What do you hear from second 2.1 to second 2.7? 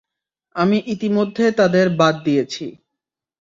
দিয়েছি।